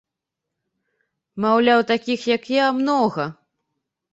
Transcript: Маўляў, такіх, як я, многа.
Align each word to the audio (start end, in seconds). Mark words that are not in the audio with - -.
Маўляў, 1.45 1.79
такіх, 1.91 2.19
як 2.35 2.43
я, 2.57 2.65
многа. 2.79 3.25